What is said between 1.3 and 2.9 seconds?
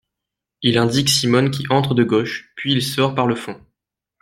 qui entre de gauche, puis il